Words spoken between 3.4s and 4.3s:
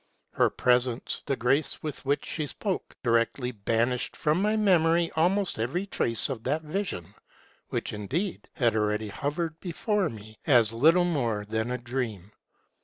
banished